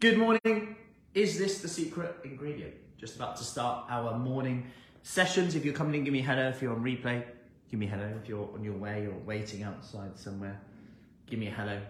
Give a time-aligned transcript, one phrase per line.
[0.00, 0.76] Good morning.
[1.12, 2.72] Is this the secret ingredient?
[2.98, 4.70] Just about to start our morning
[5.02, 5.56] sessions.
[5.56, 6.50] If you're coming in, give me hello.
[6.50, 7.24] If you're on replay,
[7.68, 8.08] give me hello.
[8.22, 10.60] If you're on your way or waiting outside somewhere,
[11.26, 11.80] give me a hello.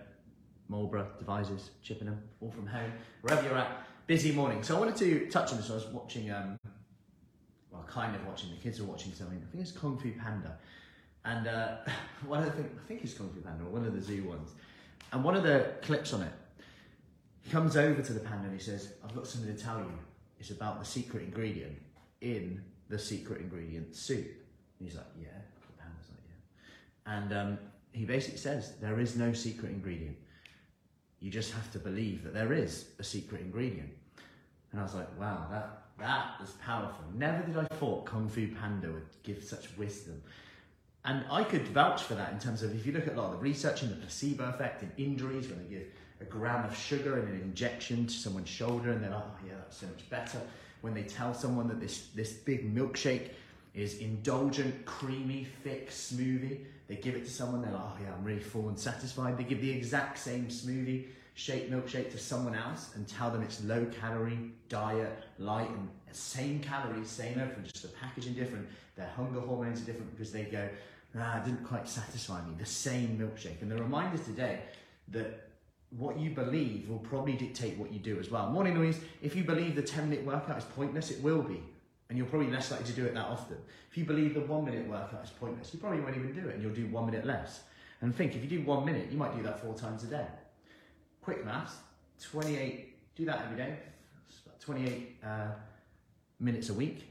[0.69, 2.91] Marlborough, Devizes, Chippenham, all from home,
[3.21, 3.87] wherever you're at.
[4.07, 4.63] Busy morning.
[4.63, 5.69] So I wanted to touch on this.
[5.71, 6.59] I was watching, um,
[7.71, 8.49] well, kind of watching.
[8.49, 9.37] The kids are watching something.
[9.37, 10.57] I think it's Kung Fu Panda,
[11.27, 11.77] and uh,
[12.27, 14.25] one of the things, I think it's Kung Fu Panda, or one of the zoo
[14.25, 14.53] ones,
[15.13, 16.33] and one of the clips on it
[17.49, 19.99] he comes over to the panda and he says, I've got something to tell you.
[20.39, 21.81] It's about the secret ingredient
[22.21, 24.27] in the secret ingredient soup.
[24.79, 25.29] And he's like, Yeah.
[25.67, 27.15] The panda's like, Yeah.
[27.17, 27.59] And um,
[27.93, 30.19] he basically says, There is no secret ingredient.
[31.21, 33.91] You just have to believe that there is a secret ingredient.
[34.73, 37.05] And I was like, Wow, that, that is powerful.
[37.15, 40.23] Never did I thought Kung Fu Panda would give such wisdom.
[41.07, 43.33] And I could vouch for that in terms of if you look at a lot
[43.33, 45.87] of the research in the placebo effect in injuries, when they give
[46.21, 49.55] a gram of sugar and an injection to someone's shoulder and they're like, oh yeah,
[49.57, 50.41] that's so much better.
[50.81, 53.31] When they tell someone that this, this big milkshake
[53.75, 58.25] is indulgent, creamy, thick smoothie, they give it to someone, they're like, oh yeah, I'm
[58.25, 59.37] really full and satisfied.
[59.37, 63.63] They give the exact same smoothie, shake milkshake to someone else and tell them it's
[63.63, 68.67] low calorie, diet, light, and same calories, same everything, just the packaging different.
[68.97, 70.69] Their hunger hormones are different because they go,
[71.17, 72.55] ah, it didn't quite satisfy me.
[72.59, 73.63] The same milkshake.
[73.63, 74.61] And the reminder today
[75.09, 75.49] that
[75.91, 78.51] what you believe will probably dictate what you do as well.
[78.51, 81.63] Morning Louise, if you believe the 10 minute workout is pointless, it will be.
[82.09, 83.57] And you're probably less likely to do it that often.
[83.91, 86.55] If you believe the one minute workout is pointless, you probably won't even do it
[86.55, 87.61] and you'll do one minute less.
[88.01, 90.27] And think, if you do one minute, you might do that four times a day.
[91.23, 91.75] Quick maths,
[92.23, 93.77] 28, do that every day,
[94.61, 95.29] 28 uh,
[96.39, 97.05] minutes a week.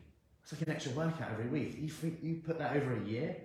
[0.43, 1.77] It's like an extra workout every week.
[1.77, 3.35] You, think, you put that over a year,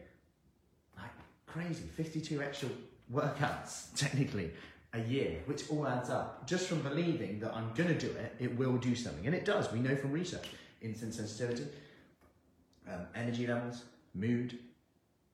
[0.97, 1.11] like
[1.47, 2.69] crazy, 52 extra
[3.13, 4.53] workouts, technically,
[4.95, 6.47] a year, which all adds up.
[6.47, 9.27] Just from believing that I'm going to do it, it will do something.
[9.27, 9.73] And it does.
[9.73, 10.49] We know from research
[10.83, 11.67] insulin sensitivity,
[12.89, 14.59] um, energy levels, mood,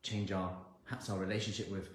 [0.03, 0.53] change our
[0.85, 1.91] perhaps our relationship with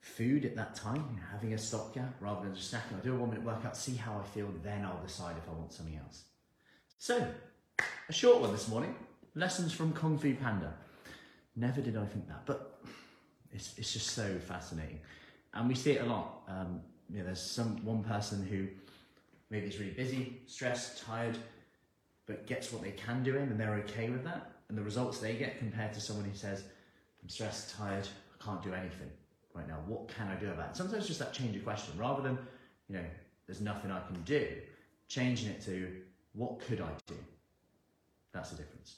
[0.00, 2.94] food at that time, you know, having a stopgap rather than just snacking.
[2.96, 5.52] I'll do a one minute workout, see how I feel, then I'll decide if I
[5.52, 6.24] want something else.
[6.98, 7.26] So,
[8.08, 8.94] a short one this morning
[9.34, 10.74] lessons from Kung Fu Panda.
[11.54, 12.80] Never did I think that, but
[13.52, 15.00] it's, it's just so fascinating
[15.54, 16.42] and we see it a lot.
[16.48, 16.80] Um,
[17.10, 18.68] you know, there's some one person who
[19.50, 21.36] maybe is really busy, stressed, tired,
[22.26, 24.50] but gets what they can do in, and they're okay with that.
[24.68, 26.64] And the results they get compared to someone who says,
[27.22, 29.10] "I'm stressed, tired, I can't do anything
[29.54, 29.78] right now.
[29.86, 32.38] What can I do about it?" Sometimes just that change of question, rather than,
[32.88, 33.04] you know,
[33.46, 34.48] "There's nothing I can do,"
[35.08, 36.02] changing it to,
[36.32, 37.16] "What could I do?"
[38.32, 38.96] That's the difference.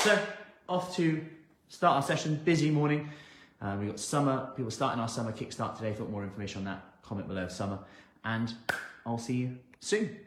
[0.00, 0.24] So
[0.68, 1.26] off to
[1.68, 2.36] start our session.
[2.44, 3.10] Busy morning.
[3.60, 5.94] Uh, we've got summer, people starting our summer kickstart today.
[5.98, 7.78] Want more information on that, comment below summer.
[8.24, 8.52] And
[9.04, 10.20] I'll see you soon.